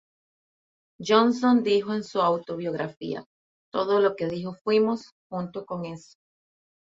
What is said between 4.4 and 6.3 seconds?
fuimos junto con eso".